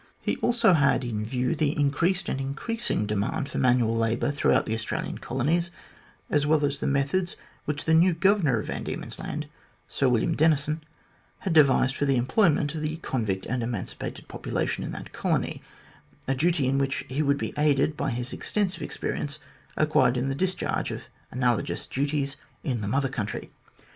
[0.19, 4.73] He also had in view the increased and increasing demand for manual labour throughout the
[4.73, 5.69] Australian Colonies,
[6.27, 7.35] as well as the methods
[7.65, 9.47] which the new Governor of Van Diemen's Land,
[9.87, 10.83] Sir William Denison,
[11.41, 15.61] had devised for the employment of the convict and emancipated population in that colony
[16.27, 19.37] a duty in which he would be aided by his extensive experience
[19.77, 23.51] acquired in the discharge of analogous duties in the Mother Country.